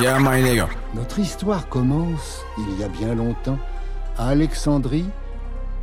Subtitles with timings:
[0.00, 0.68] Yeah, my nigga.
[0.94, 3.58] Notre histoire commence il y a bien longtemps
[4.18, 5.06] à Alexandrie,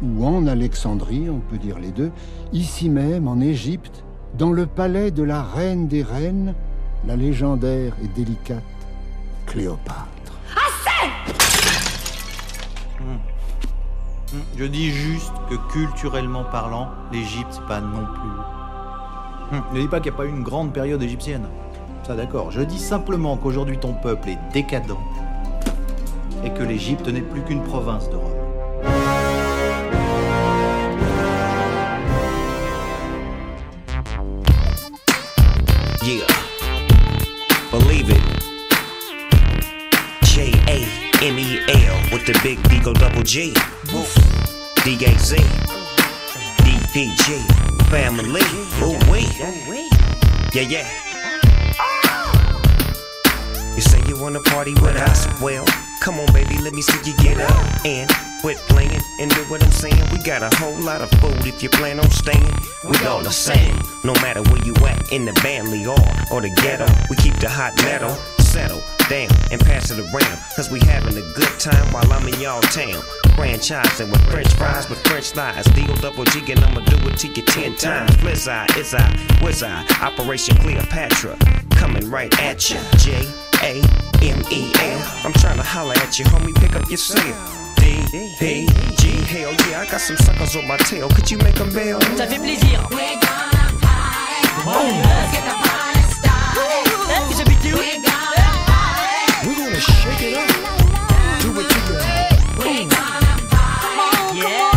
[0.02, 2.12] ou en Alexandrie, on peut dire les deux,
[2.52, 4.04] ici même en Égypte,
[4.38, 6.54] dans le palais de la reine des reines,
[7.06, 8.64] la légendaire et délicate
[9.46, 10.08] Cléopâtre.
[14.56, 19.58] Je dis juste que culturellement parlant, l'Égypte, c'est pas non plus.
[19.58, 21.48] Hum, Ne dis pas qu'il n'y a pas eu une grande période égyptienne.
[22.10, 22.50] Ça d'accord.
[22.50, 24.98] Je dis simplement qu'aujourd'hui ton peuple est décadent
[26.44, 28.32] et que l'Égypte n'est plus qu'une province de Rome.
[36.02, 36.26] Yeah.
[37.72, 38.24] Believe it.
[40.24, 40.80] J A
[41.24, 43.54] M E L with the big Deagle double G.
[44.84, 45.36] D A Z.
[46.64, 47.34] D P G.
[47.92, 48.42] Family.
[48.82, 49.28] Ooh wee.
[50.56, 51.09] Yeah, yeah.
[53.80, 55.26] You say you wanna party with us?
[55.40, 55.64] Well,
[56.02, 59.64] come on, baby, let me see you get up and quit playing and do what
[59.64, 60.04] I'm saying.
[60.12, 62.54] We got a whole lot of food if you plan on staying.
[62.84, 65.96] We all the same, no matter where you at in the Bentley or
[66.30, 66.88] or the ghetto.
[67.10, 68.10] We keep the hot metal
[68.44, 70.38] settle down and pass it around.
[70.58, 73.02] Cause we having a good time while I'm in y'all town.
[73.40, 75.64] Franchising with French fries with French fries.
[75.68, 78.12] Deal double G and I'ma do it to you ten times.
[78.18, 79.08] Blizz eye, is I,
[79.42, 81.38] whiz I, Operation Cleopatra.
[81.78, 82.78] Coming right at ya.
[82.98, 83.82] J A
[84.22, 85.02] M E L.
[85.26, 86.56] I'm trying to holler at you, homie.
[86.56, 87.22] Pick up your cell.
[87.76, 88.04] D
[88.40, 89.10] P G.
[89.28, 91.10] Hell yeah, I got some suckers on my tail.
[91.10, 92.00] Could you make them bail?
[92.18, 92.88] Ça fait plaisir.
[97.12, 97.78] Eh, J'habite où
[99.46, 100.48] We're gonna shake it up.
[101.42, 101.96] Do it to the
[104.36, 104.72] Yeah.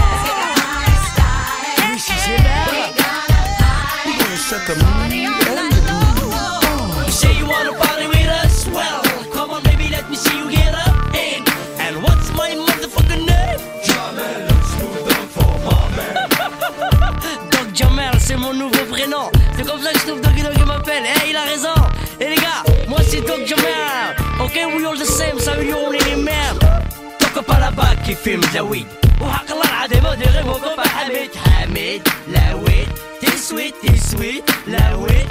[1.90, 2.94] Lucie Gébert.
[4.06, 5.41] We're gonna set the mood and
[24.51, 24.51] Jamel.
[24.51, 26.59] Ok, we all the same, ça veut dire on est les mêmes.
[27.19, 28.87] Toque pas là-bas qui filme de la weed.
[29.21, 32.87] وحق الله العظيم وديري موقف حميد حميد لا ويد
[33.21, 35.27] t'es sweet, t'es sweet, la weed.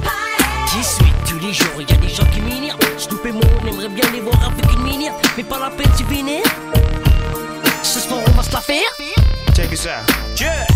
[0.71, 2.77] J'y suis tous les jours, y a des gens qui m'ignorent.
[2.97, 5.13] Snoop et moi, on aimerait bien les voir avec une minière.
[5.37, 6.43] Mais pas la peine, tu vénère.
[7.83, 8.91] Ce soir, on va se la faire.
[9.55, 10.05] Check us out.
[10.35, 10.70] Church.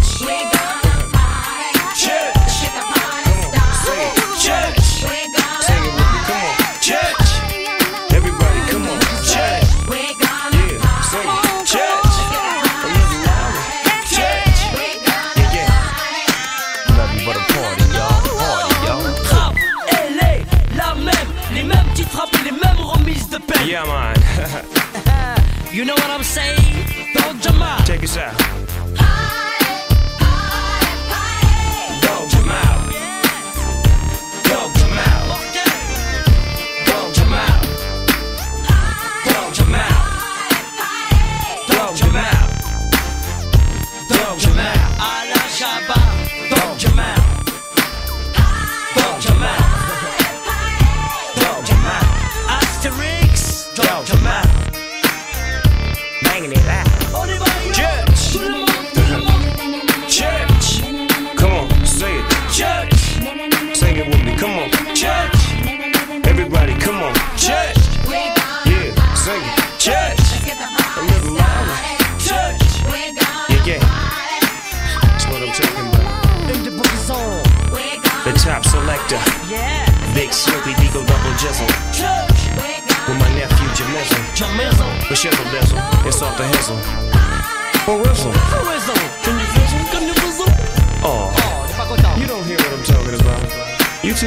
[94.18, 94.26] Je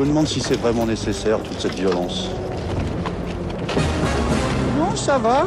[0.00, 2.30] me demande si c'est vraiment nécessaire toute cette violence.
[4.76, 5.46] Non, ça va.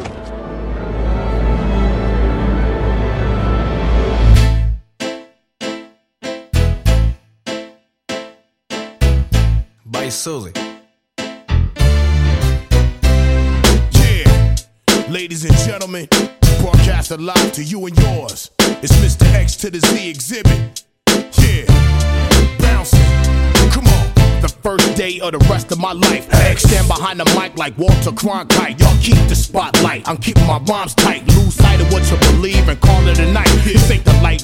[9.86, 10.69] By Sully.
[15.10, 16.08] Ladies and gentlemen,
[16.62, 18.52] broadcast live to you and yours.
[18.84, 19.26] It's Mr.
[19.34, 20.84] X to the Z Xzibit.
[21.42, 23.00] Yeah, bouncing.
[23.72, 24.42] Come on.
[24.42, 26.32] The first day of the rest of my life.
[26.32, 28.80] X stand behind the mic like Walter Cronkite.
[28.80, 30.08] Y'all keep the spotlight.
[30.08, 31.26] I'm keeping my rhymes tight.
[31.36, 32.80] Lose sight of what you believe and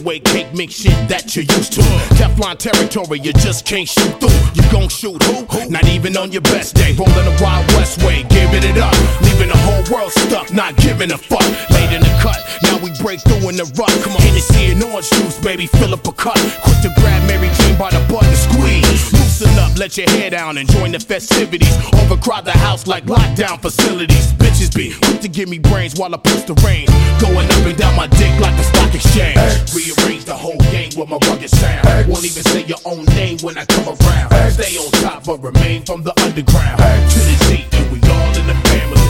[0.06, 1.82] lightweight cake mix shit that you're used to.
[2.16, 4.38] Teflon territory, you just can't shoot through.
[4.54, 5.70] You gon' shoot who?
[5.70, 6.94] Not even on your best day.
[6.94, 8.94] Rolling the Wild West way, giving it up.
[9.22, 11.46] Leaving the whole world stuck, not giving a fuck.
[11.72, 13.92] Late in the cut, now we break through in the rut.
[14.04, 16.38] Come on, Hennessy and orange juice, baby, fill up a cup.
[16.62, 19.15] Quick to grab Mary Jane by the butt and squeeze.
[19.38, 21.76] Loosen up, let your hair down and join the festivities.
[21.94, 24.32] Overcrowd the house like lockdown facilities.
[24.34, 26.90] Bitches be quick to give me brains while I push the reins.
[27.20, 29.36] Going up and down my dick like a stock exchange.
[29.76, 31.84] Rearrange the whole game with my rugged sound.
[32.08, 34.32] Won't even say your own name when I come around.
[34.52, 36.80] Stay on top but remain from the underground.
[36.80, 39.04] To the Z and we all in the family.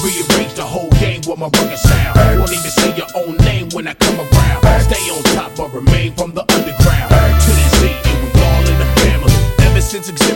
[0.00, 2.16] Rearrange the whole game with my rugged sound.
[2.40, 2.70] Won't even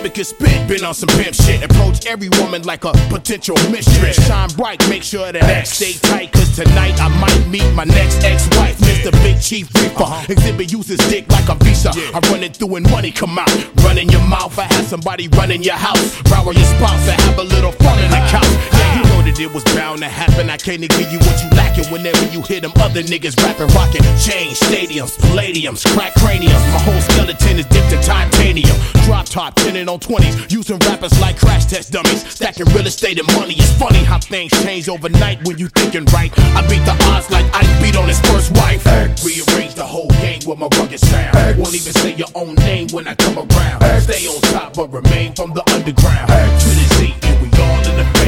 [0.08, 1.62] could spit, been on some pimp shit.
[1.62, 4.17] Approach every woman like a potential mistress.
[4.26, 6.32] Shine bright, make sure that X stay tight.
[6.32, 9.12] Cause tonight I might meet my next ex-wife, Mr.
[9.23, 10.02] Big Chief Reaper.
[10.02, 10.26] Uh-huh.
[10.26, 11.91] Xzibit uses dick like a visa.
[11.94, 13.52] I run it through and money come out.
[13.85, 16.23] Run in your mouth, I have somebody run in your house.
[16.23, 18.70] Borrow your spouse and have a little fun in the ah.
[18.70, 18.80] couch.
[18.96, 20.50] You know that it was bound to happen.
[20.50, 24.02] I can't give you what you lacking whenever you hear them other niggas rapping, rocking.
[24.19, 26.62] chain stadiums, palladiums, crack craniums.
[26.75, 28.76] My whole skeleton is dipped in titanium.
[29.04, 30.50] Drop top, 10 and on 20s.
[30.50, 32.26] Using rappers like crash test dummies.
[32.28, 33.54] Stacking real estate and money.
[33.54, 36.32] It's funny how things change overnight when you thinking right.
[36.56, 38.84] I beat the odds like I beat on his first wife.
[39.25, 41.58] Rearrange the whole game with my rugged sound.
[41.58, 43.82] Won't even say your own name when I come around.
[44.02, 46.28] Stay on top but remain from the underground.
[46.28, 48.19] To the Z and we all in the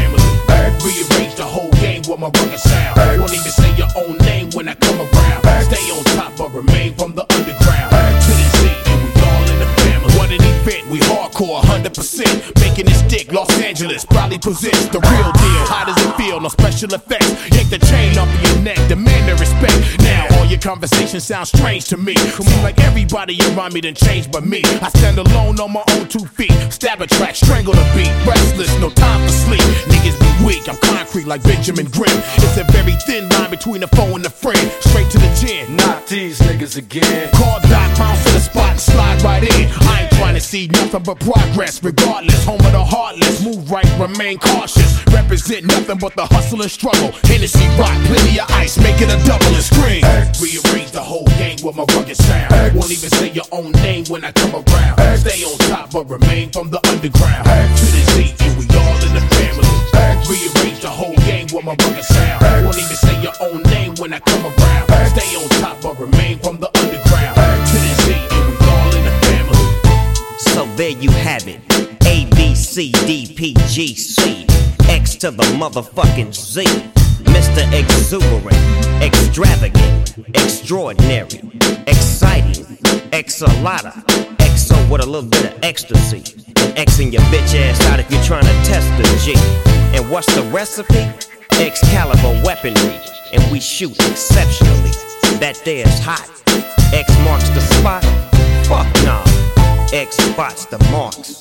[0.73, 0.93] family.
[0.93, 2.97] Rearrange the whole game with my rugged sound.
[3.21, 5.65] Won't even say your own name when I come around.
[5.65, 7.91] Stay on top but remain from the underground.
[7.91, 10.13] To the Z and we all in the family.
[10.19, 12.61] What an event, we hardcore 100%.
[12.61, 15.65] Making it stick, Los Angeles probably possess the real deal.
[15.69, 16.41] How does it feel?
[16.41, 17.31] No special effects.
[17.55, 19.72] Yank the chain off of your neck, demand the respect.
[20.53, 22.15] Your conversation sounds strange to me.
[22.15, 24.61] Seem like everybody around me done changed but me.
[24.83, 26.53] I stand alone on my own two feet.
[26.69, 28.13] Stab a track, strangle the beat.
[28.29, 29.63] Restless, no time for sleep.
[29.89, 32.21] Niggas be weak, I'm concrete like Benjamin Grimm.
[32.37, 34.71] It's a very thin line between a foe and a friend.
[34.81, 35.75] Straight to the chin.
[35.75, 37.31] Not these niggas again.
[37.33, 39.71] Call Doc, bounce to the spot and slide right in.
[39.89, 41.83] I ain't trying to see nothing but progress.
[41.83, 43.43] Regardless, home of the heartless.
[43.43, 45.03] Move right, remain cautious.
[45.07, 47.13] Represent nothing but the hustle and struggle.
[47.25, 50.03] Hennessy rock, plenty of ice, make it a double and scream.
[50.43, 52.75] Rearrange the whole game with my rugged sound.
[52.75, 54.99] Won't even say your own name when I come around.
[55.19, 57.47] Stay on top but remain from the underground.
[57.47, 59.71] To the Z and we all in the family.
[60.27, 62.43] Rearrange the whole game with my rugged sound.
[62.67, 64.91] Won't even say your own name when I come around.
[65.15, 67.37] Stay on top but remain from the underground.
[67.71, 69.63] To the Z and we all in the family.
[70.39, 71.72] So there you have it.
[72.73, 74.47] A B C D P G C
[74.89, 76.65] X to the motherfucking Z.
[77.25, 77.71] Mr.
[77.71, 78.57] Exuberant,
[79.03, 81.43] extravagant, extraordinary,
[81.87, 82.65] exciting,
[83.13, 83.93] exalata,
[84.39, 86.21] exo with a little bit of ecstasy.
[86.77, 89.35] Xing your bitch ass out if you're trying to test the G.
[89.95, 91.07] And what's the recipe?
[91.61, 93.01] Excalibur weaponry,
[93.35, 94.93] and we shoot exceptionally.
[95.41, 96.31] That there's hot.
[96.95, 98.03] X marks the spot.
[98.67, 99.52] Fuck nah.
[99.95, 101.39] X spots the marks.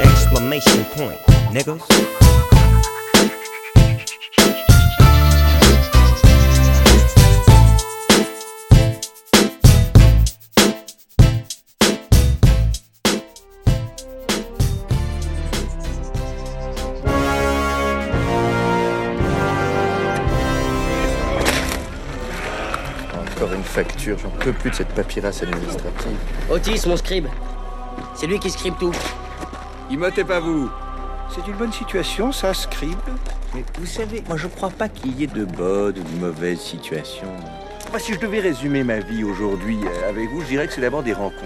[0.00, 1.14] Exclamation point,
[1.52, 1.78] niggas.
[23.12, 26.16] Encore une facture, j'en peux plus de cette paperasse administrative.
[26.50, 27.26] Otis, mon scribe.
[28.22, 28.94] C'est lui qui scribe tout.
[29.90, 30.70] Imotez pas vous
[31.28, 32.94] C'est une bonne situation, ça, scribe
[33.52, 36.60] Mais vous savez, moi je crois pas qu'il y ait de bonnes ou de mauvaises
[36.60, 37.34] situations.
[37.90, 40.80] Moi, si je devais résumer ma vie aujourd'hui euh, avec vous, je dirais que c'est
[40.80, 41.42] d'abord des rencontres.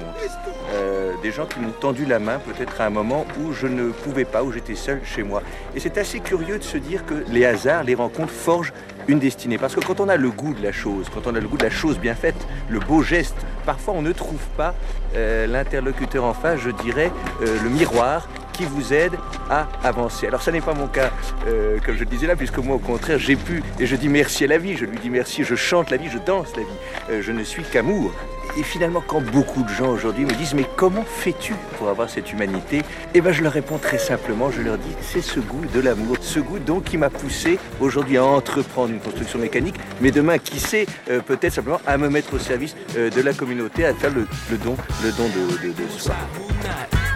[0.75, 3.90] Euh, des gens qui m'ont tendu la main peut-être à un moment où je ne
[3.90, 5.42] pouvais pas, où j'étais seul chez moi.
[5.75, 8.75] Et c'est assez curieux de se dire que les hasards, les rencontres forgent
[9.09, 9.56] une destinée.
[9.56, 11.56] Parce que quand on a le goût de la chose, quand on a le goût
[11.56, 14.75] de la chose bien faite, le beau geste, parfois on ne trouve pas
[15.15, 17.11] euh, l'interlocuteur en face, je dirais,
[17.43, 19.13] euh, le miroir qui vous aide
[19.51, 20.27] à avancer.
[20.27, 21.11] Alors ça n'est pas mon cas,
[21.47, 24.09] euh, comme je le disais là, puisque moi au contraire j'ai pu, et je dis
[24.09, 26.63] merci à la vie, je lui dis merci, je chante la vie, je danse la
[26.63, 26.79] vie,
[27.11, 28.13] Euh, je ne suis qu'amour.
[28.59, 32.33] Et finalement, quand beaucoup de gens aujourd'hui me disent mais comment fais-tu pour avoir cette
[32.33, 32.81] humanité?
[33.13, 36.17] Eh ben je leur réponds très simplement, je leur dis c'est ce goût de l'amour,
[36.21, 40.59] ce goût donc qui m'a poussé aujourd'hui à entreprendre une construction mécanique, mais demain qui
[40.59, 44.27] sait euh, peut-être simplement à me mettre au service de la communauté, à faire le,
[44.51, 46.15] le don, le don de, de, de soi.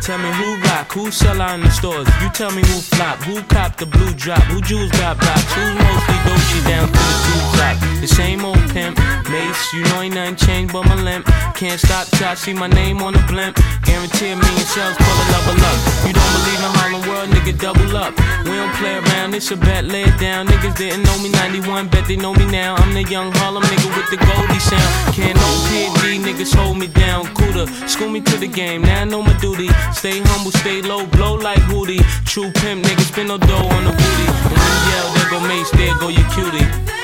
[0.01, 2.09] Tell me who rock, who sell out in the stores.
[2.23, 5.75] You tell me who flop, who cop the blue drop, who jewels got blocks, who's
[5.77, 7.77] mostly Dolce down to the two drop.
[8.01, 11.27] The same old pimp, Mase, you know ain't nothing changed but my limp.
[11.55, 13.61] Can't stop till I see my name on the blimp.
[13.85, 15.79] Guarantee a million shells, pull a level up.
[16.09, 18.17] You don't believe in Harlem World, nigga, double up.
[18.49, 20.49] We don't play around, it's a bet, lay it down.
[20.49, 22.75] Niggas didn't know me 91, bet they know me now.
[22.77, 25.15] I'm the young Harlem nigga with the Goldie sound.
[25.15, 27.27] Can't no PD, niggas hold me down.
[27.35, 29.69] Cooler, school me to the game, now I know my duty.
[29.93, 32.03] Stay humble, stay low, blow like Hootie.
[32.25, 34.27] True pimp, niggas spin no dough on the booty.
[34.49, 37.00] And when you yell, there go Mase, there go your cutie.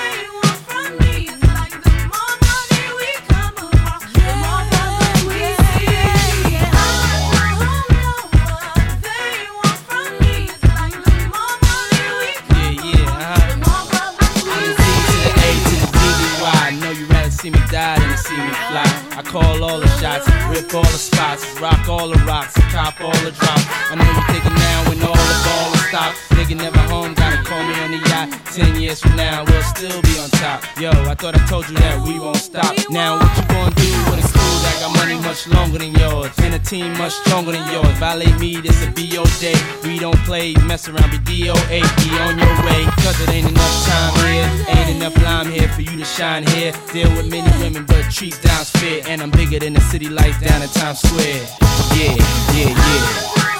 [40.76, 41.80] Mess around, be DOA.
[41.96, 44.76] Be on your way, cause it ain't enough time here.
[44.76, 46.72] Ain't enough lime here for you to shine here.
[46.92, 49.02] Deal with many women, but treat down's fair.
[49.06, 51.46] And I'm bigger than the city lights down in Times Square.
[51.94, 52.14] Yeah,
[52.52, 53.55] yeah, yeah.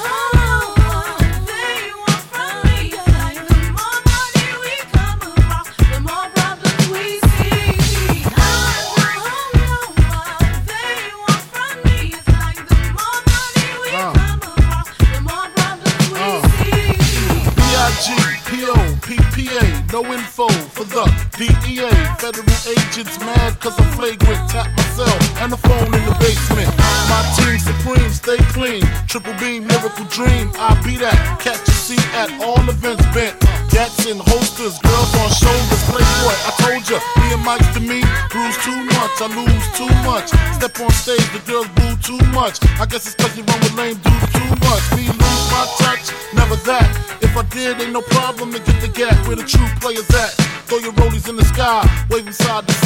[39.26, 40.30] I lose too much.
[40.54, 42.62] Step on stage, the girls boo too much.
[42.78, 44.84] I guess it's cause you run with lame dudes too much.
[44.94, 46.86] Me lose my touch, never that.
[47.20, 50.30] If I did, ain't no problem to get the gap where the true players at.
[50.70, 52.74] Throw your rollies in the sky, them side to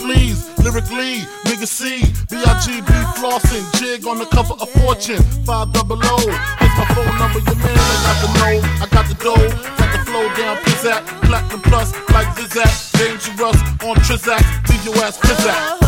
[0.00, 6.16] please, lyrically, nigga C, B-I-G-B flossing, jig on the cover of Fortune, 5 double O.
[6.58, 9.90] Here's my phone number, your man, I got the know, I got the dough, got
[9.92, 15.79] the flow down, pizzat, platinum plus, like Zizak, dangerous on Trizak, leave your ass pizzat.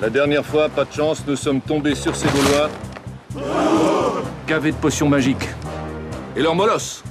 [0.00, 2.70] La dernière fois, pas de chance, nous sommes tombés sur ces Gaulois.
[4.46, 5.48] Gavés de potions magiques.
[6.36, 7.02] Et leur molosse.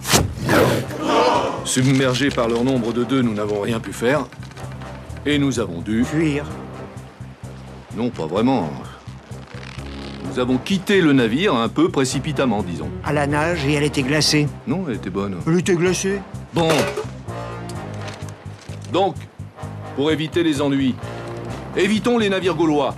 [1.66, 4.26] Submergés par leur nombre de deux, nous n'avons rien pu faire.
[5.26, 6.06] Et nous avons dû...
[6.06, 6.46] Fuir
[7.98, 8.70] Non, pas vraiment.
[10.32, 12.90] Nous avons quitté le navire un peu précipitamment, disons.
[13.04, 14.48] À la nage et elle était glacée.
[14.66, 15.36] Non, elle était bonne.
[15.46, 16.22] Elle était glacée
[16.54, 16.70] Bon.
[18.94, 19.16] Donc,
[19.98, 20.96] pour éviter les ennuis,
[21.80, 22.96] évitons les navires gaulois.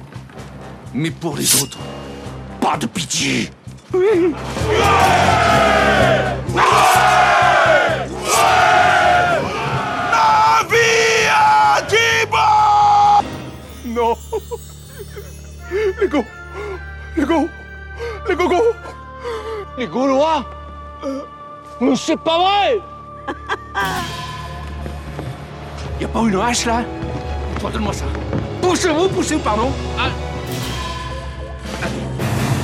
[0.94, 1.78] Mais pour les autres,
[2.60, 3.50] pas de pitié.
[3.94, 4.34] Oui.
[13.86, 14.16] Non
[16.00, 16.24] Les go
[17.18, 17.50] Les go
[18.28, 18.62] Les gogo
[19.78, 20.46] Les Gaulois?
[21.80, 22.80] Mais c'est pas vrai
[26.00, 26.84] Y a pas une hache là?
[27.60, 28.06] Toi, donne-moi ça.
[28.72, 29.70] Poussez-vous, poussez-vous, pardon.
[30.00, 30.08] Ah.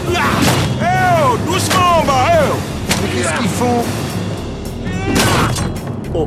[0.10, 0.86] Eh
[1.22, 2.56] oh Doucement, bah eh oh
[3.04, 3.84] Mais qu'est-ce qu'ils font?
[6.14, 6.26] Oh.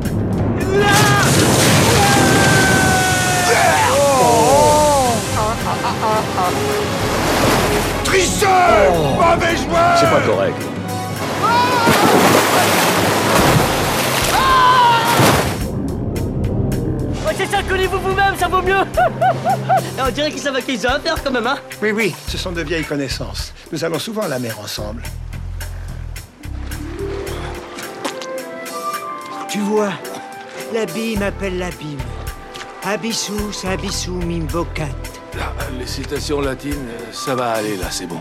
[8.05, 10.63] Tricheur Mauvais joueur C'est pas correct.
[11.43, 11.90] Ouais,
[17.69, 18.75] connaissez-vous vous-même, ça vaut mieux
[20.07, 22.39] On dirait qu'ils savent à qui ils ont affaire quand même, hein Oui, oui, ce
[22.39, 23.53] sont de vieilles connaissances.
[23.73, 25.03] Nous allons souvent à la mer ensemble.
[29.49, 29.93] Tu vois,
[30.73, 31.99] l'abîme appelle l'abîme.
[32.85, 34.89] Abyssus, abyssum imbocat.
[35.37, 38.21] Là, les citations latines, ça va aller là, c'est bon.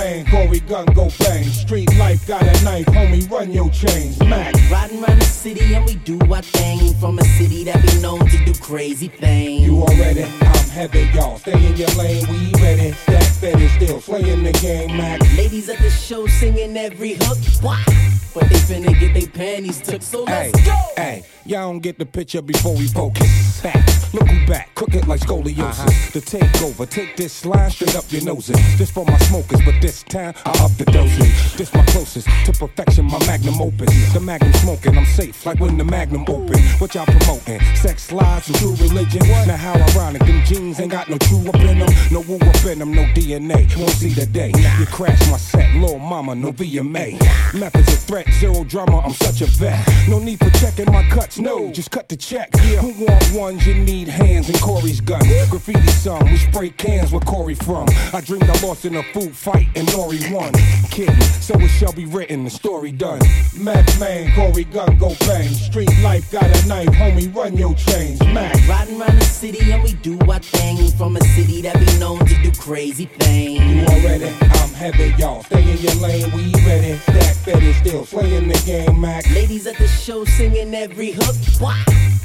[0.00, 1.44] Man, Corey gun go bang.
[1.44, 4.18] Street life got a knife, homie, run your chains.
[4.20, 4.54] Mac.
[4.70, 6.94] Riding around the city and we do our thing.
[6.94, 9.66] From a city that be known to do crazy things.
[9.66, 11.36] You already, I'm heavy, y'all.
[11.38, 12.94] Stay in your lane, we ready.
[13.08, 15.20] That fetish still playing the game, Mac.
[15.36, 17.36] Ladies at the show singing every hook.
[17.60, 17.84] Why?
[18.32, 20.76] But they finna get their panties took, so let's Hey, go.
[20.96, 23.60] hey, y'all don't get the picture before we focus.
[23.60, 25.60] Facts, look who back, crooked like scoliosis.
[25.60, 26.10] Uh-huh.
[26.12, 28.56] The takeover, take this slide straight up your noses.
[28.78, 31.56] This for my smokers, but this time I up the dosage.
[31.56, 34.12] This my closest to perfection, my magnum opus.
[34.12, 36.58] The magnum smoking, I'm safe like when the magnum open.
[36.78, 37.60] What y'all promoting?
[37.76, 39.20] Sex lies and true religion.
[39.28, 39.46] What?
[39.46, 42.64] Now how ironic, them jeans ain't got no true up in them, no woo up
[42.64, 43.76] in them, no DNA.
[43.78, 44.52] Won't see the day.
[44.78, 47.20] You crash my set, little mama, no VMA.
[47.54, 49.86] Methods of threat, zero drama, I'm such a vet.
[50.08, 52.50] No need for checking my cuts, no, just cut the check.
[52.64, 52.80] Yeah.
[52.80, 53.66] Who want ones?
[53.66, 55.22] You need hands and Corey's gun.
[55.50, 57.86] Graffiti song, we spray cans where Corey from.
[58.12, 60.52] I dreamed I lost in a food fight and Nori won.
[60.90, 63.20] Kidding, so it shall be written, the story done.
[63.58, 65.48] Mac man, Corey gun go bang.
[65.48, 68.20] Street life got a knife, homie, run your chains.
[68.26, 68.56] Mac.
[68.68, 70.90] Riding around the city and we do our thing.
[70.92, 73.60] From a city that be known to do crazy things.
[73.60, 75.42] You already, I'm heavy, y'all.
[75.44, 76.92] Stay in your lane, we ready.
[77.06, 79.28] That fetish still playing the game, Mac.
[79.30, 81.36] Ladies at the show singing every hook.
[81.58, 81.82] Why?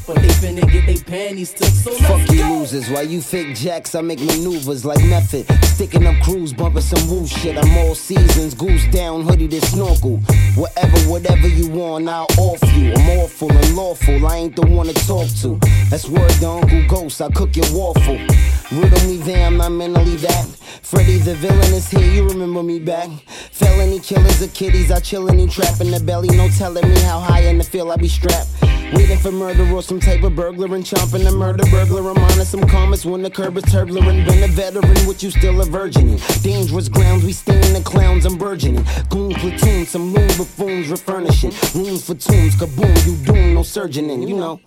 [0.07, 3.95] But they finna get their panties took, so Fuck you losers, why you fake jacks,
[3.95, 5.47] I make maneuvers like method.
[5.65, 7.57] Sticking up crews, bumping some woo shit.
[7.57, 10.17] I'm all seasons, goose down, hoodie to snorkel.
[10.55, 12.93] Whatever, whatever you want, I'll offer you.
[12.93, 15.59] I'm awful and lawful, I ain't the one to talk to.
[15.89, 18.19] That's word to Uncle Ghost, I cook your waffle.
[18.71, 20.45] Riddle me there, I'm not mentally that.
[20.83, 23.09] Freddy the villain is here, you remember me back.
[23.51, 26.29] Felony killers of kitties, I chill in trap in the belly.
[26.37, 28.49] No telling me how high in the field I be strapped.
[28.93, 32.12] Waiting for murder or some type of burglar and chomping a murder burglar.
[32.12, 34.28] I'm on some comments when the curb is turbulent.
[34.28, 36.10] Been a veteran, with you still a virgin.
[36.10, 36.19] in.
[36.41, 38.86] Dangerous grounds, we stinging the clowns, I'm burgeoning.
[39.10, 41.52] Goon platoon, some loon buffoons refurnishing.
[41.74, 44.60] Rooms for tombs, kaboom, you doom, no surgeon in, you know.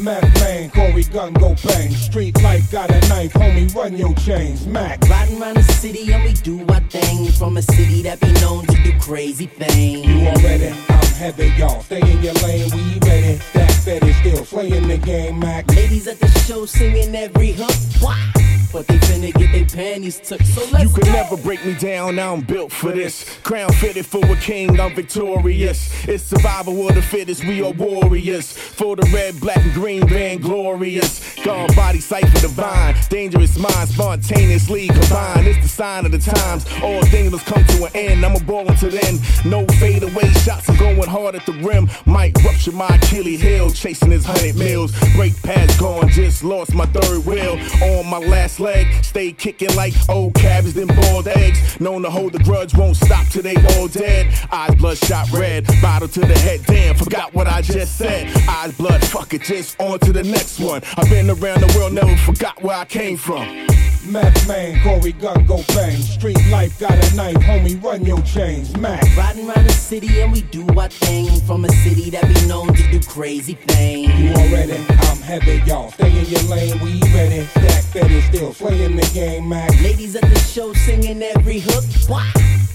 [0.00, 1.90] Mac man, Corey gun go bang.
[1.90, 4.66] Street life got a knife, homie, run your chains.
[4.66, 5.02] Mac.
[5.08, 7.30] Riding around the city and we do our thing.
[7.32, 10.06] From a city that be known to do crazy things.
[10.06, 11.82] You already, I'm heavy, y'all.
[11.82, 13.40] Stay in your lane, we ready.
[13.54, 15.68] That fetish still playing the game, Mac.
[15.68, 17.74] Ladies at the show singing every hook.
[18.00, 18.47] Why?
[18.70, 21.12] But they finna get their panties took, so let's You could go.
[21.12, 23.38] never break me down, I'm built for this.
[23.42, 26.06] Crown fitted for a king, I'm victorious.
[26.06, 28.52] It's survival of the fittest, we are warriors.
[28.52, 31.37] For the red, black, and green, van glorious.
[31.44, 35.46] God body cipher divine, dangerous mind, spontaneously combined.
[35.46, 36.66] It's the sign of the times.
[36.82, 38.24] All things must come to an end.
[38.24, 39.18] I'm a ball until then.
[39.44, 41.88] No fade away shots, I'm going hard at the rim.
[42.06, 44.92] Might rupture my Achilles heel, chasing his hundred mils.
[45.14, 47.58] Brake pads gone, just lost my third wheel.
[47.82, 51.80] On my last leg, stay kicking like old cabbage, then boiled eggs.
[51.80, 54.34] Known to hold the grudge, won't stop till they all dead.
[54.50, 58.36] Eyes bloodshot red, bottle to the head, damn, forgot what I just said.
[58.48, 60.82] Eyes blood, fuck it, just on to the next one.
[60.96, 63.66] I've been around the world, never forgot where I came from.
[64.06, 65.96] Meth man, Corey gun go bang.
[65.96, 68.74] Street life got a knife, homie, run your chains.
[68.78, 69.04] Mac.
[69.16, 71.40] Riding around the city and we do our thing.
[71.40, 74.14] From a city that be known to do crazy things.
[74.18, 75.90] You already, I'm heavy, y'all.
[75.90, 77.44] Stay in your lane, we ready.
[77.46, 79.70] Stack steady, still playing the game, Mac.
[79.82, 81.84] Ladies at the show singing every hook.
[82.08, 82.24] Wah!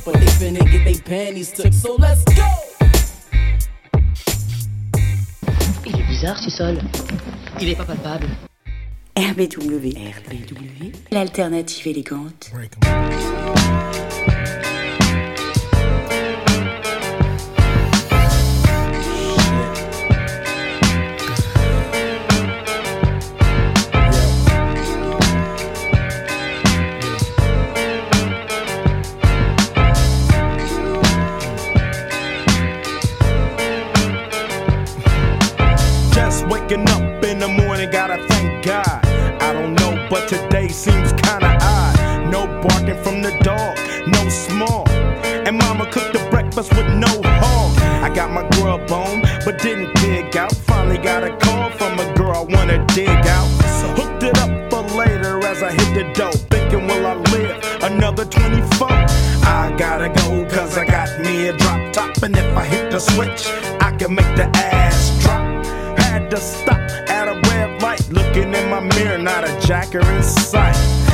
[0.05, 2.72] But they finna get their panties took, so let's go!
[6.23, 6.79] Bizarre ce sol.
[7.59, 8.27] Il est pas palpable.
[9.17, 9.89] RBW.
[9.97, 10.93] RBW.
[11.11, 12.49] L'alternative élégante.
[42.63, 44.87] Barking from the dog, no small.
[45.45, 47.77] And mama cooked the breakfast with no hog.
[48.01, 50.55] I got my grub on, but didn't dig out.
[50.55, 53.49] Finally got a call from a girl I wanna dig out.
[53.97, 56.31] Hooked it up for later as I hit the dough.
[56.49, 58.87] Thinking, will I live another 24?
[58.89, 62.23] I gotta go, cause I got me a drop top.
[62.23, 63.47] And if I hit the switch,
[63.81, 65.43] I can make the ass drop.
[65.99, 70.23] Had to stop at a red light, looking in my mirror, not a jacker in
[70.23, 71.02] sight.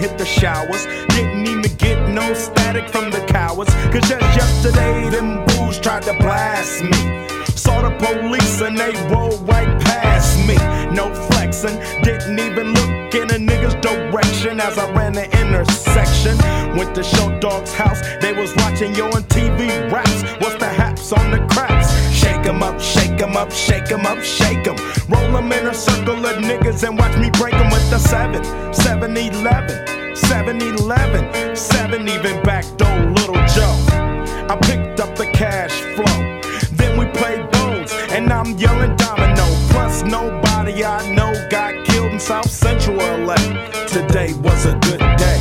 [0.00, 0.86] hit the showers.
[1.14, 3.72] Didn't even get no static from the cowards.
[3.92, 7.00] Cause just yesterday, them bulls tried to blast me.
[7.54, 10.56] Saw the police and they rolled right past me.
[10.94, 16.36] No flexing, didn't even look in a nigga's direction as I ran the intersection.
[16.76, 20.22] Went to Short Dog's house, they was watching yo on TV raps.
[20.40, 21.89] What's the haps on the craps?
[22.50, 24.76] Shake 'em up, shake 'em up, shake 'em up, shake 'em.
[25.08, 28.42] Roll 'em in a circle of niggas and watch me break 'em with the 7,
[28.74, 33.76] 7 11, 7 11, 7 even back door Little Joe.
[34.48, 36.18] I picked up the cash flow.
[36.72, 39.46] Then we played bones, and I'm yelling domino.
[39.70, 43.38] Plus, nobody I know got killed in South Central LA.
[43.86, 45.39] Today was a good day.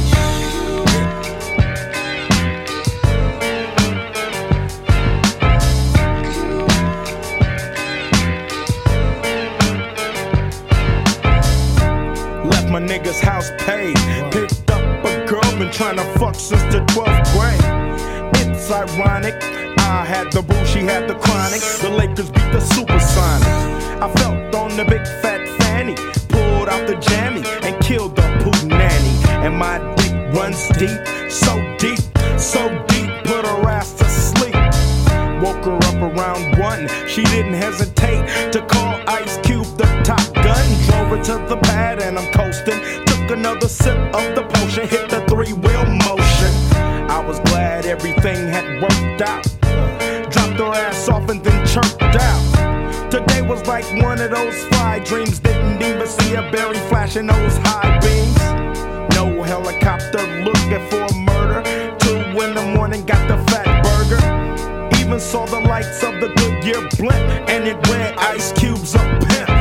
[12.89, 13.95] Nigga's house paid.
[14.34, 18.41] Picked up a girl, been trying to fuck since the 12th grade.
[18.41, 19.36] It's ironic.
[19.78, 21.62] I had the boo, she had the chronic.
[21.82, 24.02] The Lakers beat the Supersonics.
[24.02, 25.95] I felt on the big fat fanny.
[26.30, 29.13] Pulled out the jammy and killed the poo nanny.
[29.45, 30.99] And my dick runs deep,
[31.30, 32.02] so deep,
[32.39, 33.10] so deep.
[33.23, 34.56] Put her ass to sleep.
[35.43, 36.89] Woke her up around one.
[37.08, 40.48] She didn't hesitate to call Ice Cube the top gun.
[41.10, 42.80] To the pad and I'm coasting.
[43.06, 46.52] Took another sip of the potion, hit the three wheel motion.
[47.10, 49.43] I was glad everything had worked out.
[50.32, 53.12] Dropped her ass off and then chirped out.
[53.12, 55.39] Today was like one of those fly dreams.
[55.39, 58.38] Didn't even see a berry flashing those high beams.
[59.13, 61.62] No helicopter looking for a murder.
[62.00, 65.00] Two in the morning, got the Fatburger.
[65.02, 69.59] Even saw the lights of the Goodyear blimp, and it read Ice Cube's a pimp.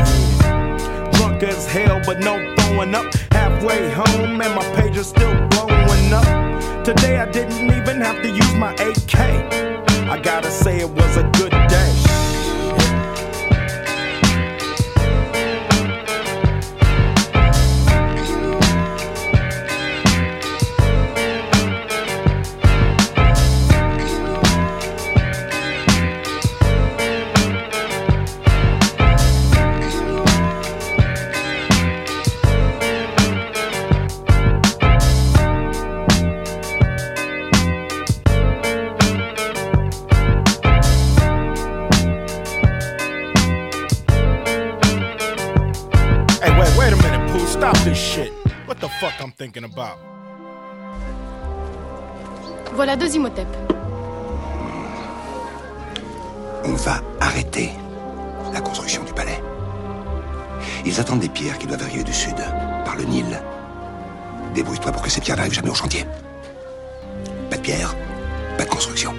[1.38, 3.14] Drunk as hell, but no throwing up.
[3.30, 6.84] Halfway home, and my page is still blowing up.
[6.84, 9.14] Today I didn't even have to use my AK.
[10.10, 12.27] I gotta say it was a good day.
[49.50, 49.98] Thinking about?
[52.74, 53.48] Voilà deux Imhotep.
[56.64, 57.70] On va arrêter.
[58.52, 59.42] la construction du palais.
[60.86, 62.36] Ils attendent des pierres qui doivent arriver du sud,
[62.84, 63.40] par le Nil.
[64.54, 66.06] Débrouille-toi pour que ces pierres n'arrivent jamais au chantier.
[67.50, 67.94] Pas de pierre,
[68.56, 69.14] pas de construction.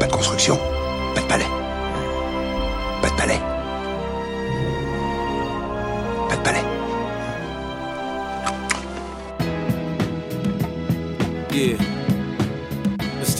[0.00, 0.58] Pas de construction,
[1.14, 1.61] pas de palais.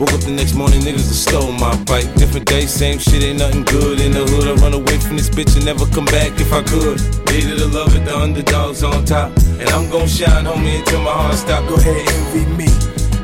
[0.00, 2.08] Woke up the next morning, niggas have stole my bike.
[2.16, 4.48] Different day, same shit, ain't nothing good in the hood.
[4.48, 6.96] I run away from this bitch and never come back if I could.
[7.28, 9.28] Hated to love it, the underdogs on top.
[9.60, 11.68] And I'm gon' shine, homie, until my heart stop.
[11.68, 12.72] Go ahead, envy me.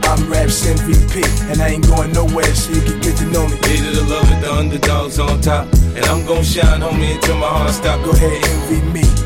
[0.04, 3.56] I'm Raps MVP, and I ain't going nowhere, so you can get to know me.
[3.64, 5.72] Hated to love it, the underdogs on top.
[5.96, 8.04] And I'm gon' shine, homie, until my heart stop.
[8.04, 9.25] Go ahead, envy me.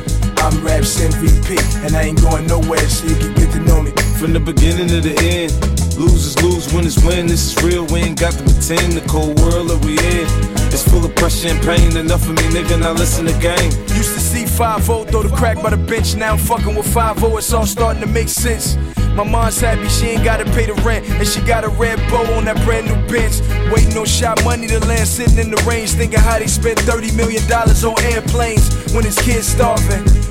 [0.41, 3.91] I'm Raps MVP, and I ain't going nowhere, so you can get to know me.
[4.17, 5.53] From the beginning to the end,
[5.95, 7.27] losers lose, winners win.
[7.27, 8.93] This is real, we ain't got to pretend.
[8.93, 10.25] The cold world that we in,
[10.73, 11.95] it's full of pressure and pain.
[11.95, 13.69] Enough of me, nigga, now listen to game.
[13.93, 16.15] Used to see 5 0 throw the crack by the bench.
[16.15, 18.77] Now I'm fucking with 5 0, it's all starting to make sense.
[19.13, 22.25] My mom's happy she ain't gotta pay the rent, and she got a red bow
[22.33, 23.41] on that brand new Benz.
[23.69, 27.15] Waiting on shot money to land, sitting in the range, thinking how they spent $30
[27.15, 30.30] million on airplanes when his kids starving.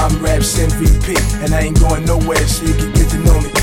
[0.00, 3.59] I'm Raps MVP, and I ain't going nowhere, so you can get to know me.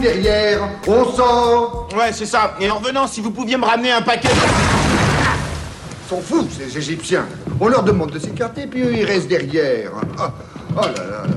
[0.00, 2.54] Derrière, on sort Ouais, c'est ça.
[2.60, 4.28] Et en revenant, si vous pouviez me ramener un paquet.
[4.30, 7.26] Ils sont fous, ces Égyptiens.
[7.60, 9.90] On leur demande de s'écarter, puis eux, ils restent derrière.
[10.18, 10.32] Ah,
[10.76, 11.36] Oh, là là là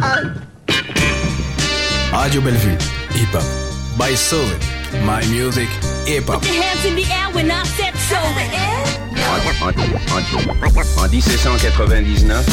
[0.00, 0.18] là.
[2.12, 2.76] Radio Bellevue,
[3.14, 3.42] hip hop.
[3.98, 4.40] By Soul.
[5.04, 5.68] My music,
[6.06, 6.40] hip hop.
[6.40, 8.16] Put your hands in the air when I said so.
[9.28, 12.46] En, en- en- en 1799,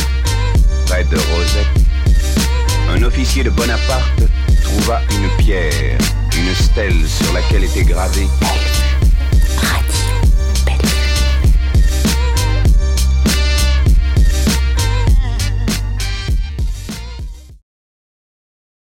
[0.86, 1.68] près de Rosette,
[2.94, 4.24] un officier de Bonaparte
[4.88, 5.98] une pierre,
[6.38, 8.28] une stèle sur laquelle était gravé